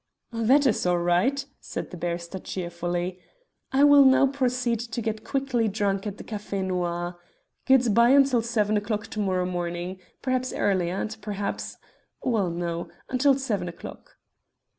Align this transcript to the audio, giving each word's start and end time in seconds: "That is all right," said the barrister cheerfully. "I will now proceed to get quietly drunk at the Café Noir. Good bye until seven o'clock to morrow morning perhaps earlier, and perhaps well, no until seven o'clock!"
"That 0.31 0.65
is 0.65 0.87
all 0.87 0.97
right," 0.97 1.45
said 1.59 1.91
the 1.91 1.95
barrister 1.97 2.39
cheerfully. 2.39 3.19
"I 3.71 3.83
will 3.83 4.03
now 4.03 4.25
proceed 4.25 4.79
to 4.79 4.99
get 4.99 5.23
quietly 5.23 5.67
drunk 5.67 6.07
at 6.07 6.17
the 6.17 6.23
Café 6.23 6.63
Noir. 6.65 7.19
Good 7.67 7.93
bye 7.93 8.09
until 8.09 8.41
seven 8.41 8.77
o'clock 8.77 9.05
to 9.11 9.19
morrow 9.19 9.45
morning 9.45 9.99
perhaps 10.23 10.53
earlier, 10.53 10.95
and 10.99 11.15
perhaps 11.21 11.77
well, 12.23 12.49
no 12.49 12.89
until 13.09 13.37
seven 13.37 13.67
o'clock!" 13.69 14.17